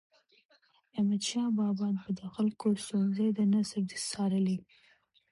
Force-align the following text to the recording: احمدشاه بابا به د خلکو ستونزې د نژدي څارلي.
احمدشاه 0.97 1.49
بابا 1.59 1.89
به 2.05 2.09
د 2.19 2.21
خلکو 2.35 2.67
ستونزې 2.85 3.27
د 3.33 3.39
نژدي 3.53 3.97
څارلي. 4.09 4.57